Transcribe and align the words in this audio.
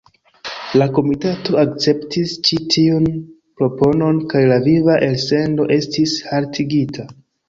La 0.81 0.85
komitato 0.99 1.57
akceptis 1.63 2.31
ĉi 2.47 2.57
tiun 2.75 3.05
proponon 3.59 4.21
kaj 4.31 4.41
la 4.53 4.57
viva 4.69 4.97
elsendo 5.09 5.69
estis 5.77 6.17
haltigita. 6.31 7.07